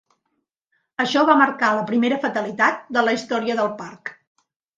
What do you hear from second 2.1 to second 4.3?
fatalitat de la història del parc.